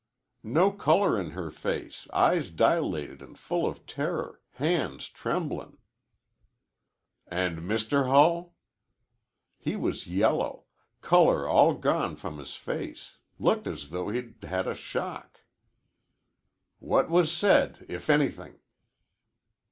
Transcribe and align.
"No 0.49 0.71
color 0.71 1.21
in 1.21 1.29
her 1.37 1.51
face, 1.51 2.07
eyes 2.11 2.49
dilated 2.49 3.21
an' 3.21 3.35
full 3.35 3.67
of 3.67 3.85
terror, 3.85 4.41
hands 4.53 5.07
tremblin'." 5.09 5.77
"And 7.27 7.59
Mr. 7.59 8.07
Hull?" 8.07 8.55
"He 9.59 9.75
was 9.75 10.07
yellow. 10.07 10.65
Color 11.01 11.47
all 11.47 11.75
gone 11.75 12.15
from 12.15 12.39
his 12.39 12.55
face. 12.55 13.19
Looked 13.37 13.67
as 13.67 13.91
though 13.91 14.09
he'd 14.09 14.41
had 14.43 14.65
a 14.67 14.73
shock." 14.73 15.41
"What 16.79 17.11
was 17.11 17.31
said, 17.31 17.85
if 17.87 18.09
anything?" 18.09 18.57